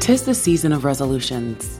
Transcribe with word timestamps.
Tis 0.00 0.22
the 0.22 0.34
season 0.34 0.72
of 0.72 0.86
resolutions. 0.86 1.78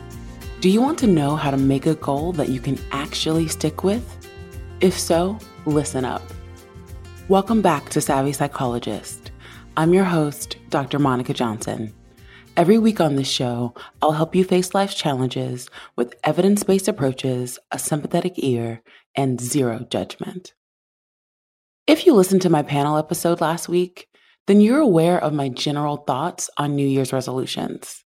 Do 0.61 0.69
you 0.69 0.83
want 0.83 0.99
to 0.99 1.07
know 1.07 1.37
how 1.37 1.51
to 1.51 1.57
make 1.57 1.87
a 1.87 1.95
goal 1.95 2.33
that 2.33 2.51
you 2.51 2.61
can 2.61 2.79
actually 2.93 3.49
stick 3.49 3.83
with? 3.83 4.29
If 4.83 4.97
so, 4.97 5.39
listen 5.65 6.05
up. 6.05 6.23
Welcome 7.29 7.63
back 7.63 7.89
to 7.89 8.01
Savvy 8.03 8.33
Psychologist. 8.33 9.33
I'm 9.79 9.95
your 9.95 10.05
host, 10.05 10.59
Dr. 10.69 10.99
Monica 10.99 11.33
Johnson. 11.33 11.95
Every 12.59 12.77
week 12.77 13.01
on 13.01 13.17
this 13.17 13.27
show, 13.27 13.75
I'll 14.03 14.13
help 14.13 14.35
you 14.35 14.45
face 14.45 14.75
life's 14.75 14.95
challenges 14.95 15.71
with 15.97 16.15
evidence 16.23 16.63
based 16.63 16.89
approaches, 16.89 17.59
a 17.73 17.79
sympathetic 17.79 18.35
ear, 18.37 18.83
and 19.17 19.41
zero 19.41 19.87
judgment. 19.91 20.53
If 21.87 22.05
you 22.05 22.13
listened 22.13 22.43
to 22.43 22.51
my 22.51 22.63
panel 22.63 22.99
episode 22.99 23.41
last 23.41 23.67
week, 23.67 24.09
then 24.47 24.61
you're 24.61 24.79
aware 24.79 25.19
of 25.19 25.33
my 25.33 25.49
general 25.49 25.97
thoughts 25.97 26.51
on 26.59 26.77
New 26.77 26.87
Year's 26.87 27.15
resolutions. 27.15 28.05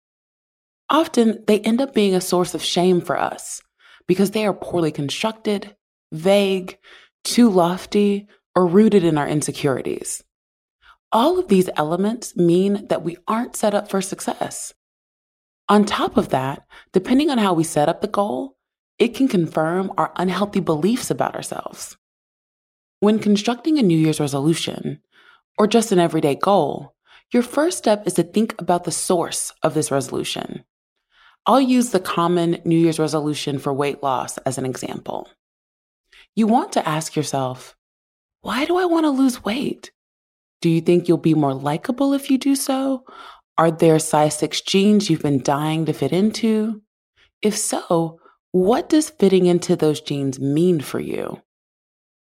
Often 0.91 1.45
they 1.47 1.61
end 1.61 1.79
up 1.79 1.93
being 1.93 2.13
a 2.13 2.21
source 2.21 2.53
of 2.53 2.61
shame 2.61 2.99
for 2.99 3.17
us 3.17 3.61
because 4.07 4.31
they 4.31 4.45
are 4.45 4.53
poorly 4.53 4.91
constructed, 4.91 5.73
vague, 6.11 6.77
too 7.23 7.49
lofty, 7.49 8.27
or 8.55 8.67
rooted 8.67 9.05
in 9.05 9.17
our 9.17 9.27
insecurities. 9.27 10.21
All 11.13 11.39
of 11.39 11.47
these 11.47 11.69
elements 11.77 12.35
mean 12.35 12.87
that 12.87 13.03
we 13.03 13.15
aren't 13.25 13.55
set 13.55 13.73
up 13.73 13.89
for 13.89 14.01
success. 14.01 14.73
On 15.69 15.85
top 15.85 16.17
of 16.17 16.29
that, 16.29 16.65
depending 16.91 17.29
on 17.29 17.37
how 17.37 17.53
we 17.53 17.63
set 17.63 17.87
up 17.87 18.01
the 18.01 18.07
goal, 18.09 18.57
it 18.99 19.15
can 19.15 19.29
confirm 19.29 19.93
our 19.97 20.11
unhealthy 20.17 20.59
beliefs 20.59 21.09
about 21.09 21.35
ourselves. 21.35 21.95
When 22.99 23.17
constructing 23.17 23.79
a 23.79 23.81
New 23.81 23.97
Year's 23.97 24.19
resolution, 24.19 24.99
or 25.57 25.67
just 25.67 25.93
an 25.93 25.99
everyday 25.99 26.35
goal, 26.35 26.95
your 27.31 27.43
first 27.43 27.77
step 27.77 28.05
is 28.05 28.15
to 28.15 28.23
think 28.23 28.59
about 28.59 28.83
the 28.83 28.91
source 28.91 29.53
of 29.63 29.73
this 29.73 29.89
resolution. 29.89 30.65
I'll 31.45 31.61
use 31.61 31.89
the 31.89 31.99
common 31.99 32.61
New 32.65 32.77
Year's 32.77 32.99
resolution 32.99 33.57
for 33.57 33.73
weight 33.73 34.03
loss 34.03 34.37
as 34.39 34.57
an 34.57 34.65
example. 34.65 35.27
You 36.35 36.47
want 36.47 36.73
to 36.73 36.87
ask 36.87 37.15
yourself, 37.15 37.75
why 38.41 38.65
do 38.65 38.77
I 38.77 38.85
want 38.85 39.05
to 39.05 39.09
lose 39.09 39.43
weight? 39.43 39.91
Do 40.61 40.69
you 40.69 40.81
think 40.81 41.07
you'll 41.07 41.17
be 41.17 41.33
more 41.33 41.53
likable 41.53 42.13
if 42.13 42.29
you 42.29 42.37
do 42.37 42.55
so? 42.55 43.03
Are 43.57 43.71
there 43.71 43.99
size 43.99 44.37
6 44.37 44.61
jeans 44.61 45.09
you've 45.09 45.23
been 45.23 45.41
dying 45.41 45.85
to 45.85 45.93
fit 45.93 46.13
into? 46.13 46.81
If 47.41 47.57
so, 47.57 48.19
what 48.51 48.89
does 48.89 49.09
fitting 49.09 49.47
into 49.47 49.75
those 49.75 50.01
jeans 50.01 50.39
mean 50.39 50.79
for 50.79 50.99
you? 50.99 51.41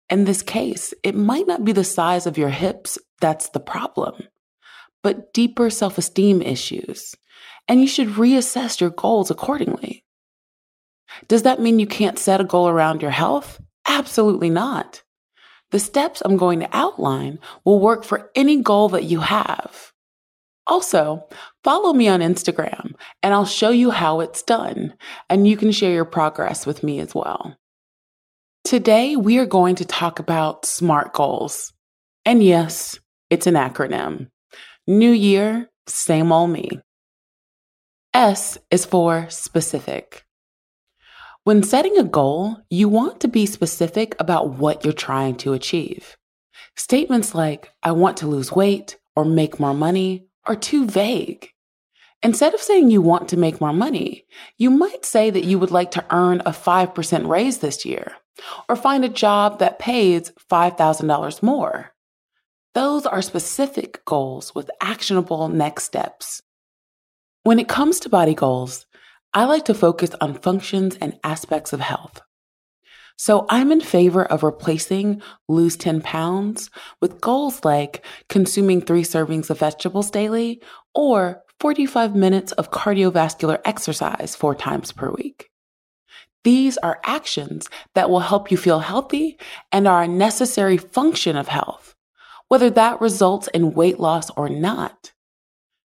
In 0.09 0.25
this 0.25 0.41
case, 0.41 0.93
it 1.03 1.15
might 1.15 1.47
not 1.47 1.65
be 1.65 1.71
the 1.71 1.83
size 1.83 2.25
of 2.25 2.37
your 2.37 2.49
hips 2.49 2.97
that's 3.21 3.49
the 3.49 3.59
problem, 3.59 4.15
but 5.03 5.33
deeper 5.33 5.69
self 5.69 5.97
esteem 5.97 6.41
issues 6.41 7.15
and 7.69 7.79
you 7.79 7.87
should 7.87 8.09
reassess 8.09 8.81
your 8.81 8.89
goals 8.89 9.29
accordingly. 9.29 10.03
Does 11.27 11.43
that 11.43 11.61
mean 11.61 11.79
you 11.79 11.87
can't 11.87 12.19
set 12.19 12.41
a 12.41 12.43
goal 12.43 12.67
around 12.67 13.01
your 13.01 13.11
health? 13.11 13.61
Absolutely 13.87 14.49
not. 14.49 15.03
The 15.71 15.79
steps 15.79 16.21
I'm 16.25 16.35
going 16.35 16.59
to 16.61 16.69
outline 16.75 17.39
will 17.63 17.79
work 17.79 18.03
for 18.03 18.31
any 18.35 18.61
goal 18.61 18.89
that 18.89 19.03
you 19.03 19.19
have. 19.19 19.93
Also, 20.65 21.27
follow 21.63 21.93
me 21.93 22.07
on 22.07 22.21
Instagram 22.21 22.93
and 23.21 23.33
I'll 23.33 23.45
show 23.45 23.69
you 23.69 23.91
how 23.91 24.19
it's 24.19 24.43
done, 24.43 24.93
and 25.29 25.47
you 25.47 25.57
can 25.57 25.71
share 25.71 25.91
your 25.91 26.05
progress 26.05 26.65
with 26.65 26.83
me 26.83 26.99
as 26.99 27.13
well. 27.13 27.55
Today, 28.63 29.15
we 29.15 29.37
are 29.37 29.45
going 29.45 29.75
to 29.75 29.85
talk 29.85 30.19
about 30.19 30.65
SMART 30.65 31.13
goals. 31.13 31.73
And 32.25 32.43
yes, 32.43 32.99
it's 33.29 33.47
an 33.47 33.55
acronym. 33.55 34.29
New 34.89 35.11
year, 35.11 35.69
same 35.85 36.31
old 36.31 36.49
me. 36.49 36.67
S 38.11 38.57
is 38.71 38.85
for 38.85 39.29
specific. 39.29 40.25
When 41.43 41.61
setting 41.61 41.95
a 41.99 42.03
goal, 42.03 42.57
you 42.71 42.89
want 42.89 43.19
to 43.19 43.27
be 43.27 43.45
specific 43.45 44.15
about 44.17 44.57
what 44.57 44.83
you're 44.83 44.91
trying 44.91 45.35
to 45.35 45.53
achieve. 45.53 46.17
Statements 46.75 47.35
like, 47.35 47.71
I 47.83 47.91
want 47.91 48.17
to 48.17 48.27
lose 48.27 48.51
weight 48.51 48.97
or 49.15 49.25
make 49.25 49.59
more 49.59 49.75
money 49.75 50.25
are 50.45 50.55
too 50.55 50.87
vague. 50.87 51.51
Instead 52.23 52.55
of 52.55 52.59
saying 52.59 52.89
you 52.89 53.03
want 53.03 53.29
to 53.29 53.37
make 53.37 53.61
more 53.61 53.73
money, 53.73 54.25
you 54.57 54.71
might 54.71 55.05
say 55.05 55.29
that 55.29 55.45
you 55.45 55.59
would 55.59 55.69
like 55.69 55.91
to 55.91 56.05
earn 56.09 56.41
a 56.47 56.51
5% 56.51 57.27
raise 57.27 57.59
this 57.59 57.85
year 57.85 58.13
or 58.67 58.75
find 58.75 59.05
a 59.05 59.09
job 59.09 59.59
that 59.59 59.77
pays 59.77 60.31
$5,000 60.51 61.43
more. 61.43 61.93
Those 62.75 63.05
are 63.05 63.21
specific 63.21 64.05
goals 64.05 64.53
with 64.53 64.69
actionable 64.81 65.47
next 65.47 65.85
steps. 65.85 66.41
When 67.43 67.59
it 67.59 67.67
comes 67.67 67.99
to 68.01 68.09
body 68.09 68.35
goals, 68.35 68.85
I 69.33 69.45
like 69.45 69.65
to 69.65 69.73
focus 69.73 70.11
on 70.21 70.35
functions 70.35 70.95
and 71.01 71.19
aspects 71.23 71.73
of 71.73 71.79
health. 71.79 72.21
So 73.17 73.45
I'm 73.49 73.71
in 73.71 73.81
favor 73.81 74.23
of 74.23 74.43
replacing 74.43 75.21
lose 75.47 75.75
10 75.75 76.01
pounds 76.01 76.69
with 77.01 77.19
goals 77.19 77.65
like 77.65 78.05
consuming 78.29 78.81
three 78.81 79.03
servings 79.03 79.49
of 79.49 79.59
vegetables 79.59 80.09
daily 80.09 80.61
or 80.95 81.41
45 81.59 82.15
minutes 82.15 82.53
of 82.53 82.71
cardiovascular 82.71 83.59
exercise 83.65 84.35
four 84.35 84.55
times 84.55 84.93
per 84.93 85.11
week. 85.11 85.49
These 86.45 86.77
are 86.77 87.01
actions 87.03 87.69
that 87.95 88.09
will 88.09 88.21
help 88.21 88.51
you 88.51 88.57
feel 88.57 88.79
healthy 88.79 89.37
and 89.71 89.87
are 89.87 90.03
a 90.03 90.07
necessary 90.07 90.77
function 90.77 91.35
of 91.35 91.49
health, 91.49 91.95
whether 92.49 92.69
that 92.69 92.99
results 92.99 93.47
in 93.49 93.73
weight 93.73 93.99
loss 93.99 94.29
or 94.31 94.49
not. 94.49 95.13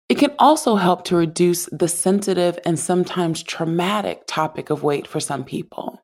It 0.08 0.18
can 0.18 0.32
also 0.38 0.76
help 0.76 1.04
to 1.04 1.16
reduce 1.16 1.66
the 1.66 1.88
sensitive 1.88 2.58
and 2.64 2.78
sometimes 2.78 3.42
traumatic 3.42 4.22
topic 4.26 4.70
of 4.70 4.82
weight 4.82 5.06
for 5.06 5.20
some 5.20 5.44
people. 5.44 6.00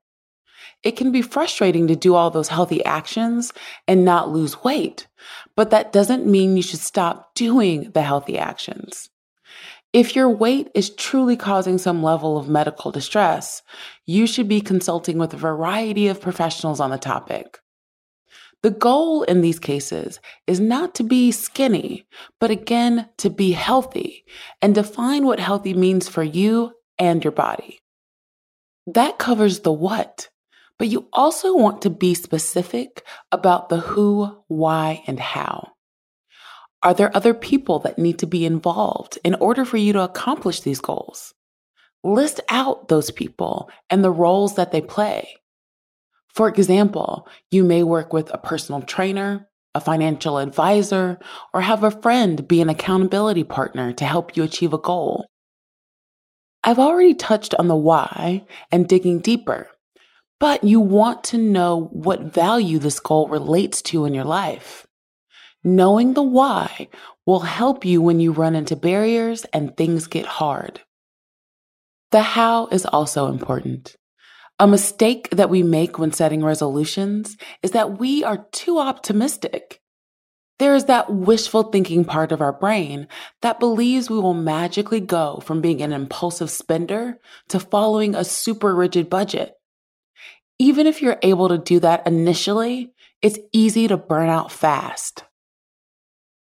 It 0.83 0.97
can 0.97 1.13
be 1.13 1.23
frustrating 1.23 1.87
to 1.89 1.97
do 1.97 2.15
all 2.15 2.31
those 2.31 2.49
healthy 2.49 2.85
actions 2.85 3.53
and 3.87 4.05
not 4.05 4.31
lose 4.31 4.65
weight, 4.65 5.07
but 5.55 5.71
that 5.71 5.93
doesn't 5.93 6.27
mean 6.27 6.57
you 6.57 6.63
should 6.63 6.81
stop 6.81 7.35
doing 7.35 7.91
the 7.93 8.03
healthy 8.03 8.39
actions. 8.39 9.11
If 9.93 10.17
your 10.17 10.31
weight 10.31 10.69
is 10.75 10.95
truly 10.95 11.37
causing 11.37 11.77
some 11.77 12.03
level 12.03 12.39
of 12.39 12.49
medical 12.49 12.91
distress, 12.91 13.63
you 14.07 14.27
should 14.27 14.49
be 14.49 14.61
consulting 14.61 15.19
with 15.19 15.35
a 15.35 15.37
variety 15.37 16.07
of 16.07 16.21
professionals 16.21 16.81
on 16.81 16.91
the 16.91 16.99
topic. 16.99 17.59
The 18.63 18.71
goal 18.71 19.23
in 19.23 19.41
these 19.41 19.59
cases 19.59 20.21
is 20.47 20.61
not 20.61 20.95
to 20.97 21.03
be 21.03 21.33
skinny, 21.33 22.07
but 22.39 22.51
again, 22.51 23.09
to 23.19 23.31
be 23.31 23.53
healthy 23.53 24.25
and 24.61 24.75
define 24.75 25.25
what 25.25 25.41
healthy 25.41 25.73
means 25.73 26.09
for 26.09 26.23
you 26.23 26.73
and 26.99 27.25
your 27.25 27.33
body. 27.33 27.81
That 28.87 29.19
covers 29.19 29.61
the 29.61 29.73
what, 29.73 30.29
but 30.79 30.89
you 30.89 31.09
also 31.13 31.57
want 31.57 31.83
to 31.83 31.91
be 31.91 32.15
specific 32.15 33.03
about 33.33 33.71
the 33.71 33.79
who, 33.79 34.43
why, 34.49 35.03
and 35.07 35.19
how. 35.19 35.73
Are 36.83 36.95
there 36.95 37.15
other 37.15 37.35
people 37.35 37.79
that 37.81 37.99
need 37.99 38.19
to 38.21 38.27
be 38.27 38.45
involved 38.45 39.19
in 39.25 39.35
order 39.35 39.65
for 39.65 39.77
you 39.79 39.93
to 39.95 40.03
accomplish 40.03 40.61
these 40.61 40.81
goals? 40.81 41.35
List 42.03 42.41
out 42.49 42.89
those 42.89 43.11
people 43.11 43.71
and 43.91 44.03
the 44.03 44.11
roles 44.11 44.57
that 44.57 44.73
they 44.73 44.81
play. 44.81 45.37
For 46.35 46.49
example, 46.49 47.29
you 47.51 47.65
may 47.65 47.83
work 47.83 48.13
with 48.13 48.33
a 48.33 48.39
personal 48.39 48.83
trainer, 48.83 49.49
a 49.75 49.81
financial 49.81 50.39
advisor, 50.39 51.19
or 51.53 51.61
have 51.61 51.85
a 51.85 51.91
friend 51.91 52.47
be 52.47 52.61
an 52.61 52.69
accountability 52.69 53.45
partner 53.45 53.93
to 53.95 54.05
help 54.05 54.37
you 54.37 54.43
achieve 54.43 54.73
a 54.73 54.79
goal. 54.79 55.27
I've 56.63 56.79
already 56.79 57.15
touched 57.15 57.55
on 57.55 57.69
the 57.69 57.77
why 57.77 58.45
and 58.71 58.87
digging 58.87 59.21
deeper, 59.21 59.69
but 60.39 60.63
you 60.63 60.81
want 60.81 61.25
to 61.25 61.39
know 61.39 61.89
what 61.93 62.21
value 62.21 62.79
this 62.79 63.01
goal 63.01 63.29
relates 63.29 63.81
to 63.83 64.05
in 64.05 64.15
your 64.15 64.25
life. 64.25 64.87
Knowing 65.65 66.15
the 66.15 66.23
why 66.23 66.89
will 67.27 67.41
help 67.41 67.85
you 67.85 68.01
when 68.01 68.21
you 68.21 68.33
run 68.33 68.55
into 68.55 68.77
barriers 68.77 69.45
and 69.53 69.77
things 69.77 70.07
get 70.07 70.27
hard. 70.27 70.81
The 72.11 72.23
how 72.23 72.67
is 72.69 72.87
also 72.87 73.27
important. 73.27 73.97
A 74.61 74.67
mistake 74.67 75.31
that 75.31 75.49
we 75.49 75.63
make 75.63 75.99
when 75.99 76.13
setting 76.13 76.45
resolutions 76.45 77.39
is 77.63 77.71
that 77.71 77.99
we 77.99 78.23
are 78.23 78.47
too 78.53 78.79
optimistic. 78.79 79.81
There 80.59 80.75
is 80.75 80.85
that 80.85 81.11
wishful 81.11 81.63
thinking 81.63 82.05
part 82.05 82.31
of 82.31 82.43
our 82.43 82.53
brain 82.53 83.09
that 83.41 83.59
believes 83.59 84.11
we 84.11 84.21
will 84.21 84.35
magically 84.35 85.01
go 85.01 85.41
from 85.43 85.63
being 85.63 85.81
an 85.81 85.95
impulsive 85.95 86.51
spender 86.51 87.19
to 87.49 87.59
following 87.59 88.15
a 88.15 88.23
super 88.23 88.75
rigid 88.75 89.09
budget. 89.09 89.55
Even 90.59 90.87
if 90.87 91.01
you're 91.01 91.19
able 91.23 91.49
to 91.49 91.57
do 91.57 91.81
that 91.81 92.07
initially, 92.07 92.93
it's 93.23 93.39
easy 93.55 93.89
to 93.89 93.97
burn 93.97 94.29
out 94.29 94.53
fast. 94.53 95.25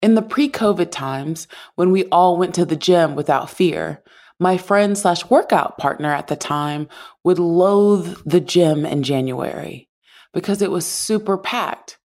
In 0.01 0.15
the 0.15 0.23
pre 0.23 0.49
COVID 0.49 0.89
times, 0.89 1.47
when 1.75 1.91
we 1.91 2.05
all 2.05 2.35
went 2.35 2.55
to 2.55 2.65
the 2.65 2.75
gym 2.75 3.13
without 3.13 3.51
fear, 3.51 4.01
my 4.39 4.57
friend 4.57 4.97
slash 4.97 5.29
workout 5.29 5.77
partner 5.77 6.13
at 6.13 6.27
the 6.27 6.35
time 6.35 6.87
would 7.23 7.39
loathe 7.39 8.17
the 8.25 8.39
gym 8.39 8.85
in 8.85 9.03
January 9.03 9.89
because 10.33 10.61
it 10.61 10.71
was 10.71 10.85
super 10.85 11.37
packed. 11.37 11.97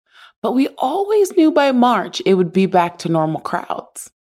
But 0.43 0.53
we 0.53 0.69
always 0.79 1.37
knew 1.37 1.53
by 1.53 1.73
March 1.73 2.21
it 2.25 2.35
would 2.35 2.53
be 2.53 2.67
back 2.67 2.99
to 2.99 3.09
normal 3.09 3.41
crowds. 3.41 4.11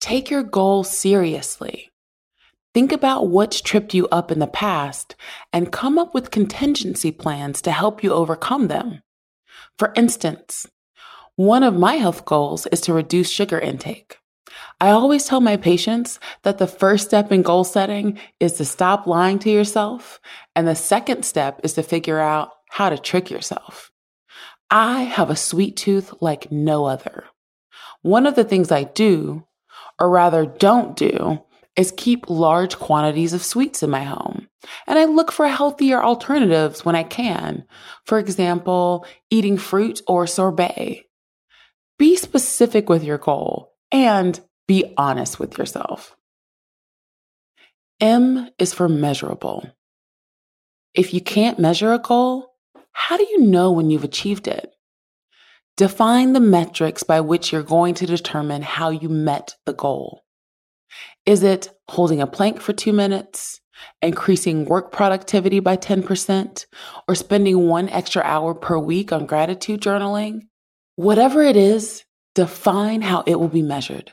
Take 0.00 0.30
your 0.30 0.42
goals 0.42 0.90
seriously. 0.90 1.90
Think 2.74 2.92
about 2.92 3.28
what's 3.28 3.62
tripped 3.62 3.94
you 3.94 4.06
up 4.08 4.30
in 4.30 4.38
the 4.38 4.46
past 4.46 5.16
and 5.52 5.72
come 5.72 5.98
up 5.98 6.12
with 6.12 6.30
contingency 6.30 7.10
plans 7.10 7.62
to 7.62 7.72
help 7.72 8.04
you 8.04 8.12
overcome 8.12 8.68
them. 8.68 9.02
For 9.78 9.92
instance, 9.96 10.66
one 11.36 11.62
of 11.62 11.74
my 11.74 11.94
health 11.94 12.24
goals 12.24 12.66
is 12.66 12.82
to 12.82 12.92
reduce 12.92 13.30
sugar 13.30 13.58
intake. 13.58 14.18
I 14.80 14.90
always 14.90 15.24
tell 15.24 15.40
my 15.40 15.56
patients 15.56 16.20
that 16.42 16.58
the 16.58 16.66
first 16.66 17.06
step 17.06 17.32
in 17.32 17.42
goal 17.42 17.64
setting 17.64 18.18
is 18.40 18.54
to 18.54 18.64
stop 18.64 19.06
lying 19.06 19.38
to 19.40 19.50
yourself. 19.50 20.20
And 20.54 20.68
the 20.68 20.74
second 20.74 21.24
step 21.24 21.60
is 21.64 21.74
to 21.74 21.82
figure 21.82 22.18
out 22.18 22.50
how 22.70 22.90
to 22.90 22.98
trick 22.98 23.30
yourself. 23.30 23.90
I 24.70 25.02
have 25.02 25.30
a 25.30 25.36
sweet 25.36 25.76
tooth 25.76 26.12
like 26.20 26.50
no 26.50 26.84
other. 26.84 27.24
One 28.02 28.26
of 28.26 28.34
the 28.34 28.44
things 28.44 28.70
I 28.70 28.84
do, 28.84 29.46
or 29.98 30.10
rather 30.10 30.44
don't 30.44 30.96
do, 30.96 31.42
is 31.76 31.92
keep 31.96 32.28
large 32.28 32.78
quantities 32.78 33.32
of 33.32 33.44
sweets 33.44 33.82
in 33.82 33.90
my 33.90 34.02
home. 34.02 34.48
And 34.86 34.98
I 34.98 35.04
look 35.04 35.30
for 35.30 35.46
healthier 35.46 36.02
alternatives 36.02 36.84
when 36.84 36.96
I 36.96 37.02
can. 37.02 37.64
For 38.04 38.18
example, 38.18 39.06
eating 39.30 39.58
fruit 39.58 40.00
or 40.08 40.26
sorbet. 40.26 41.02
Be 41.98 42.16
specific 42.16 42.88
with 42.88 43.04
your 43.04 43.18
goal 43.18 43.72
and 43.92 44.40
be 44.66 44.92
honest 44.96 45.38
with 45.38 45.58
yourself. 45.58 46.16
M 48.00 48.50
is 48.58 48.74
for 48.74 48.88
measurable. 48.88 49.70
If 50.94 51.14
you 51.14 51.20
can't 51.20 51.58
measure 51.58 51.92
a 51.92 51.98
goal, 51.98 52.54
how 52.92 53.16
do 53.16 53.24
you 53.24 53.40
know 53.40 53.70
when 53.72 53.90
you've 53.90 54.04
achieved 54.04 54.48
it? 54.48 54.72
Define 55.76 56.32
the 56.32 56.40
metrics 56.40 57.02
by 57.02 57.20
which 57.20 57.52
you're 57.52 57.62
going 57.62 57.94
to 57.94 58.06
determine 58.06 58.62
how 58.62 58.90
you 58.90 59.08
met 59.08 59.54
the 59.66 59.74
goal. 59.74 60.24
Is 61.26 61.42
it 61.42 61.68
holding 61.88 62.20
a 62.20 62.26
plank 62.26 62.60
for 62.60 62.72
two 62.72 62.92
minutes, 62.92 63.60
increasing 64.00 64.64
work 64.64 64.90
productivity 64.90 65.60
by 65.60 65.76
10%, 65.76 66.64
or 67.06 67.14
spending 67.14 67.68
one 67.68 67.90
extra 67.90 68.22
hour 68.22 68.54
per 68.54 68.78
week 68.78 69.12
on 69.12 69.26
gratitude 69.26 69.82
journaling? 69.82 70.48
Whatever 70.94 71.42
it 71.42 71.56
is, 71.56 72.04
define 72.34 73.02
how 73.02 73.22
it 73.26 73.38
will 73.38 73.48
be 73.48 73.62
measured. 73.62 74.12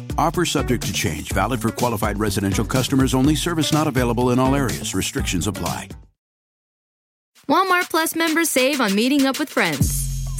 Offer 0.17 0.45
subject 0.45 0.83
to 0.87 0.93
change, 0.93 1.31
valid 1.31 1.61
for 1.61 1.69
qualified 1.69 2.19
residential 2.19 2.65
customers 2.65 3.13
only, 3.13 3.35
service 3.35 3.71
not 3.71 3.87
available 3.87 4.31
in 4.31 4.39
all 4.39 4.55
areas. 4.55 4.95
Restrictions 4.95 5.47
apply. 5.47 5.89
Walmart 7.47 7.89
Plus 7.89 8.15
members 8.15 8.49
save 8.49 8.79
on 8.79 8.95
meeting 8.95 9.25
up 9.25 9.37
with 9.37 9.49
friends. 9.49 10.00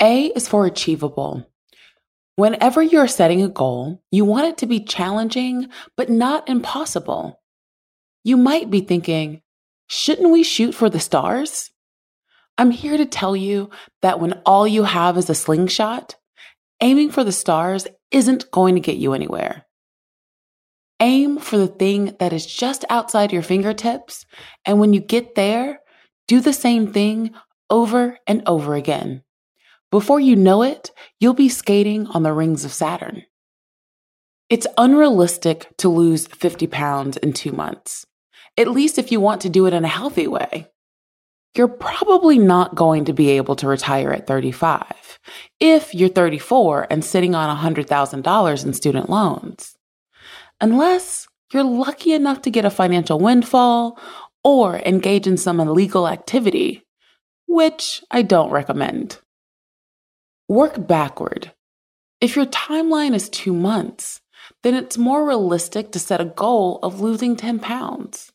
A 0.00 0.26
is 0.26 0.46
for 0.46 0.64
achievable. 0.64 1.50
Whenever 2.36 2.80
you're 2.80 3.08
setting 3.08 3.42
a 3.42 3.48
goal, 3.48 4.00
you 4.12 4.24
want 4.24 4.46
it 4.46 4.58
to 4.58 4.66
be 4.66 4.78
challenging, 4.78 5.68
but 5.96 6.08
not 6.08 6.48
impossible. 6.48 7.40
You 8.22 8.36
might 8.36 8.70
be 8.70 8.80
thinking, 8.80 9.42
shouldn't 9.88 10.30
we 10.30 10.44
shoot 10.44 10.72
for 10.72 10.88
the 10.88 11.00
stars? 11.00 11.72
I'm 12.56 12.70
here 12.70 12.96
to 12.96 13.06
tell 13.06 13.34
you 13.34 13.70
that 14.02 14.20
when 14.20 14.34
all 14.46 14.68
you 14.68 14.84
have 14.84 15.16
is 15.16 15.28
a 15.28 15.34
slingshot, 15.34 16.14
aiming 16.80 17.10
for 17.10 17.24
the 17.24 17.32
stars 17.32 17.88
isn't 18.12 18.50
going 18.52 18.76
to 18.76 18.80
get 18.80 18.98
you 18.98 19.14
anywhere. 19.14 19.66
Aim 21.00 21.38
for 21.38 21.56
the 21.56 21.68
thing 21.68 22.16
that 22.20 22.32
is 22.32 22.46
just 22.46 22.84
outside 22.88 23.32
your 23.32 23.42
fingertips, 23.42 24.26
and 24.64 24.78
when 24.78 24.92
you 24.92 25.00
get 25.00 25.34
there, 25.34 25.80
do 26.28 26.40
the 26.40 26.52
same 26.52 26.92
thing 26.92 27.32
over 27.70 28.18
and 28.26 28.42
over 28.46 28.74
again. 28.74 29.22
Before 29.90 30.20
you 30.20 30.36
know 30.36 30.62
it, 30.62 30.90
you'll 31.18 31.32
be 31.32 31.48
skating 31.48 32.06
on 32.08 32.22
the 32.22 32.32
rings 32.32 32.64
of 32.64 32.72
Saturn. 32.72 33.22
It's 34.50 34.66
unrealistic 34.76 35.74
to 35.78 35.88
lose 35.88 36.26
50 36.26 36.66
pounds 36.66 37.16
in 37.16 37.32
two 37.32 37.52
months, 37.52 38.06
at 38.58 38.68
least 38.68 38.98
if 38.98 39.10
you 39.10 39.20
want 39.20 39.40
to 39.42 39.48
do 39.48 39.66
it 39.66 39.72
in 39.72 39.84
a 39.84 39.88
healthy 39.88 40.26
way. 40.26 40.68
You're 41.54 41.68
probably 41.68 42.38
not 42.38 42.74
going 42.74 43.06
to 43.06 43.14
be 43.14 43.30
able 43.30 43.56
to 43.56 43.66
retire 43.66 44.12
at 44.12 44.26
35 44.26 45.18
if 45.58 45.94
you're 45.94 46.10
34 46.10 46.86
and 46.90 47.04
sitting 47.04 47.34
on 47.34 47.56
$100,000 47.56 48.64
in 48.64 48.72
student 48.74 49.08
loans. 49.08 49.74
Unless 50.60 51.28
you're 51.52 51.64
lucky 51.64 52.12
enough 52.12 52.42
to 52.42 52.50
get 52.50 52.66
a 52.66 52.70
financial 52.70 53.18
windfall 53.18 53.98
or 54.44 54.76
engage 54.76 55.26
in 55.26 55.38
some 55.38 55.60
illegal 55.60 56.06
activity, 56.06 56.84
which 57.46 58.02
I 58.10 58.22
don't 58.22 58.50
recommend. 58.50 59.18
Work 60.48 60.86
backward. 60.86 61.52
If 62.22 62.34
your 62.34 62.46
timeline 62.46 63.14
is 63.14 63.28
two 63.28 63.52
months, 63.52 64.22
then 64.62 64.72
it's 64.72 64.96
more 64.96 65.28
realistic 65.28 65.92
to 65.92 65.98
set 65.98 66.22
a 66.22 66.24
goal 66.24 66.78
of 66.82 67.02
losing 67.02 67.36
10 67.36 67.58
pounds. 67.58 68.32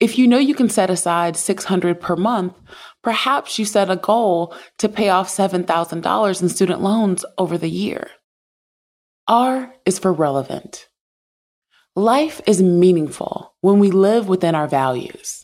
If 0.00 0.16
you 0.16 0.26
know 0.26 0.38
you 0.38 0.54
can 0.54 0.70
set 0.70 0.88
aside 0.88 1.36
600 1.36 2.00
per 2.00 2.16
month, 2.16 2.54
perhaps 3.02 3.58
you 3.58 3.66
set 3.66 3.90
a 3.90 3.96
goal 3.96 4.54
to 4.78 4.88
pay 4.88 5.10
off 5.10 5.28
$7,000 5.28 6.42
in 6.42 6.48
student 6.48 6.80
loans 6.80 7.26
over 7.36 7.58
the 7.58 7.68
year. 7.68 8.08
R 9.28 9.74
is 9.84 9.98
for 9.98 10.14
relevant. 10.14 10.88
Life 11.94 12.40
is 12.46 12.62
meaningful 12.62 13.54
when 13.60 13.80
we 13.80 13.90
live 13.90 14.28
within 14.28 14.54
our 14.54 14.66
values. 14.66 15.43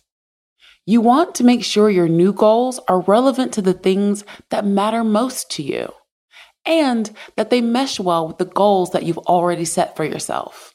You 0.87 1.01
want 1.01 1.35
to 1.37 1.45
make 1.45 1.65
sure 1.65 1.91
your 1.91 2.09
new 2.09 2.33
goals 2.33 2.81
are 2.89 3.01
relevant 3.01 3.53
to 3.55 3.63
the 3.63 3.75
things 3.75 4.25
that 4.51 4.67
matter 4.67 5.05
most 5.05 5.51
to 5.53 5.63
you 5.63 5.93
and 6.65 7.11
that 7.37 7.51
they 7.51 7.61
mesh 7.61 7.99
well 7.99 8.27
with 8.27 8.39
the 8.39 8.45
goals 8.45 8.91
that 8.91 9.05
you've 9.05 9.19
already 9.19 9.65
set 9.65 9.97
for 9.97 10.05
yourself. 10.05 10.75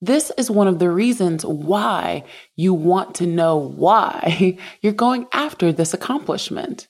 This 0.00 0.32
is 0.36 0.50
one 0.50 0.66
of 0.66 0.80
the 0.80 0.90
reasons 0.90 1.46
why 1.46 2.24
you 2.56 2.74
want 2.74 3.14
to 3.16 3.26
know 3.26 3.56
why 3.56 4.58
you're 4.82 4.92
going 4.92 5.26
after 5.32 5.72
this 5.72 5.94
accomplishment. 5.94 6.88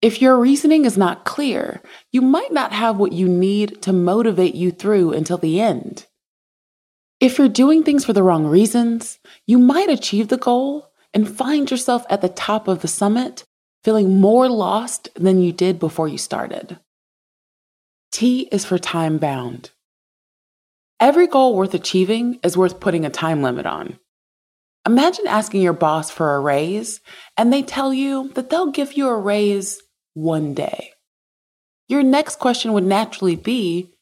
If 0.00 0.22
your 0.22 0.38
reasoning 0.38 0.84
is 0.84 0.96
not 0.96 1.24
clear, 1.24 1.82
you 2.12 2.22
might 2.22 2.52
not 2.52 2.72
have 2.72 2.96
what 2.96 3.12
you 3.12 3.28
need 3.28 3.82
to 3.82 3.92
motivate 3.92 4.54
you 4.54 4.70
through 4.70 5.12
until 5.12 5.38
the 5.38 5.60
end. 5.60 6.06
If 7.20 7.36
you're 7.36 7.48
doing 7.48 7.82
things 7.82 8.04
for 8.04 8.12
the 8.12 8.22
wrong 8.22 8.46
reasons, 8.46 9.18
you 9.44 9.58
might 9.58 9.90
achieve 9.90 10.28
the 10.28 10.36
goal 10.36 10.87
and 11.14 11.28
find 11.28 11.70
yourself 11.70 12.04
at 12.10 12.20
the 12.20 12.28
top 12.28 12.68
of 12.68 12.80
the 12.80 12.88
summit 12.88 13.44
feeling 13.84 14.20
more 14.20 14.48
lost 14.48 15.08
than 15.14 15.40
you 15.40 15.52
did 15.52 15.78
before 15.78 16.08
you 16.08 16.18
started. 16.18 16.78
T 18.12 18.48
is 18.50 18.64
for 18.64 18.78
time 18.78 19.18
bound. 19.18 19.70
Every 21.00 21.26
goal 21.26 21.54
worth 21.54 21.74
achieving 21.74 22.40
is 22.42 22.56
worth 22.56 22.80
putting 22.80 23.04
a 23.04 23.10
time 23.10 23.42
limit 23.42 23.66
on. 23.66 23.98
Imagine 24.86 25.26
asking 25.26 25.62
your 25.62 25.74
boss 25.74 26.10
for 26.10 26.34
a 26.34 26.40
raise 26.40 27.00
and 27.36 27.52
they 27.52 27.62
tell 27.62 27.92
you 27.92 28.30
that 28.34 28.50
they'll 28.50 28.72
give 28.72 28.94
you 28.94 29.08
a 29.08 29.16
raise 29.16 29.80
one 30.14 30.54
day. 30.54 30.92
Your 31.88 32.02
next 32.02 32.38
question 32.38 32.72
would 32.72 32.84
naturally 32.84 33.36
be, 33.36 33.94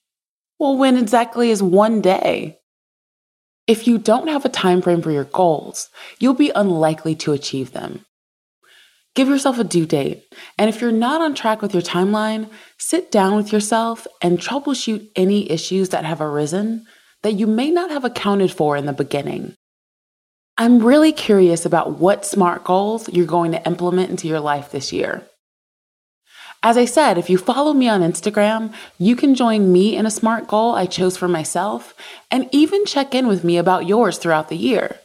well, 0.59 0.77
when 0.77 0.97
exactly 0.97 1.51
is 1.51 1.63
one 1.63 2.01
day? 2.01 2.59
If 3.67 3.89
you 3.89 3.99
don't 3.99 4.29
have 4.29 4.45
a 4.45 4.49
time 4.49 4.81
frame 4.81 5.03
for 5.03 5.11
your 5.11 5.25
goals, 5.25 5.89
you'll 6.21 6.35
be 6.35 6.53
unlikely 6.55 7.17
to 7.17 7.33
achieve 7.33 7.73
them. 7.73 8.05
Give 9.17 9.29
yourself 9.29 9.59
a 9.59 9.65
due 9.65 9.87
date. 9.87 10.25
And 10.59 10.69
if 10.69 10.81
you're 10.81 10.93
not 10.93 11.21
on 11.21 11.35
track 11.35 11.63
with 11.63 11.73
your 11.73 11.83
timeline, 11.83 12.49
sit 12.79 13.11
down 13.11 13.35
with 13.35 13.53
yourself 13.53 14.07
and 14.23 14.39
troubleshoot 14.39 15.09
any 15.17 15.51
issues 15.51 15.89
that 15.89 16.05
have 16.05 16.21
arisen 16.21 16.87
that 17.23 17.33
you 17.33 17.47
may 17.47 17.71
not 17.71 17.91
have 17.91 18.05
accounted 18.05 18.53
for 18.53 18.77
in 18.77 18.87
the 18.87 18.93
beginning. 18.93 19.55
I'm 20.59 20.79
really 20.79 21.13
curious 21.13 21.67
about 21.67 21.99
what 21.99 22.25
SMART 22.25 22.63
goals 22.63 23.09
you're 23.09 23.27
going 23.27 23.53
to 23.53 23.67
implement 23.67 24.11
into 24.11 24.29
your 24.29 24.41
life 24.41 24.71
this 24.71 24.93
year. 24.93 25.27
As 26.67 26.77
I 26.77 26.85
said, 26.85 27.17
if 27.17 27.31
you 27.31 27.39
follow 27.39 27.73
me 27.73 27.89
on 27.89 28.01
Instagram, 28.01 28.75
you 28.99 29.15
can 29.15 29.37
join 29.37 29.71
me 29.73 29.95
in 29.95 30.05
a 30.05 30.11
SMART 30.11 30.49
goal 30.49 30.75
I 30.75 30.87
chose 30.87 31.17
for 31.17 31.29
myself 31.29 31.95
and 32.29 32.49
even 32.51 32.85
check 32.85 33.15
in 33.15 33.29
with 33.29 33.45
me 33.45 33.57
about 33.57 33.87
yours 33.87 34.19
throughout 34.19 34.49
the 34.49 34.57
year. 34.57 34.97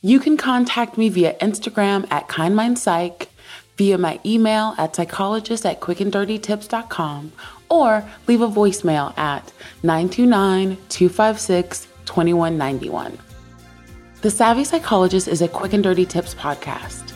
You 0.00 0.18
can 0.18 0.36
contact 0.36 0.98
me 0.98 1.08
via 1.08 1.38
Instagram 1.38 2.10
at 2.10 2.26
KindMindPsych, 2.26 3.28
via 3.76 3.96
my 3.96 4.18
email 4.26 4.74
at 4.76 4.96
psychologist 4.96 5.64
at 5.64 5.78
quickanddirtytips.com, 5.78 7.30
or 7.68 8.04
leave 8.26 8.40
a 8.40 8.48
voicemail 8.48 9.16
at 9.16 9.52
929 9.84 10.78
256 10.88 11.86
2191. 12.06 13.18
The 14.22 14.30
Savvy 14.32 14.64
Psychologist 14.64 15.28
is 15.28 15.42
a 15.42 15.46
Quick 15.46 15.74
and 15.74 15.84
Dirty 15.84 16.06
Tips 16.06 16.34
podcast. 16.34 17.12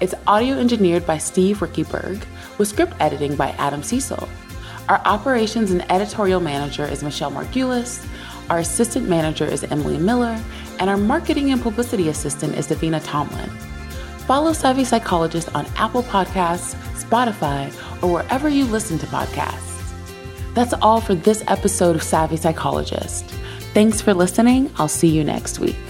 It's 0.00 0.14
audio 0.26 0.56
engineered 0.56 1.06
by 1.06 1.18
Steve 1.18 1.58
Riekeberg 1.58 2.24
with 2.60 2.68
script 2.68 2.92
editing 3.00 3.34
by 3.36 3.52
Adam 3.52 3.82
Cecil. 3.82 4.28
Our 4.90 5.00
operations 5.06 5.70
and 5.70 5.90
editorial 5.90 6.40
manager 6.40 6.84
is 6.84 7.02
Michelle 7.02 7.32
Margulis. 7.32 8.06
Our 8.50 8.58
assistant 8.58 9.08
manager 9.08 9.46
is 9.46 9.64
Emily 9.64 9.96
Miller, 9.96 10.38
and 10.78 10.90
our 10.90 10.98
marketing 10.98 11.52
and 11.52 11.62
publicity 11.62 12.10
assistant 12.10 12.56
is 12.56 12.68
Davina 12.68 13.00
Tomlin. 13.02 13.48
Follow 14.26 14.52
Savvy 14.52 14.84
Psychologist 14.84 15.48
on 15.54 15.64
Apple 15.76 16.02
Podcasts, 16.02 16.74
Spotify, 17.02 17.72
or 18.02 18.12
wherever 18.12 18.50
you 18.50 18.66
listen 18.66 18.98
to 18.98 19.06
podcasts. 19.06 19.94
That's 20.52 20.74
all 20.74 21.00
for 21.00 21.14
this 21.14 21.42
episode 21.48 21.96
of 21.96 22.02
Savvy 22.02 22.36
Psychologist. 22.36 23.24
Thanks 23.72 24.02
for 24.02 24.12
listening. 24.12 24.70
I'll 24.76 24.86
see 24.86 25.08
you 25.08 25.24
next 25.24 25.60
week. 25.60 25.89